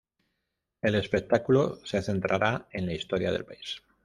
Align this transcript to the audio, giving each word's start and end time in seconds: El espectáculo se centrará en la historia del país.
El 0.81 0.95
espectáculo 0.95 1.77
se 1.85 2.01
centrará 2.01 2.67
en 2.71 2.87
la 2.87 2.93
historia 2.93 3.31
del 3.31 3.45
país. 3.45 3.83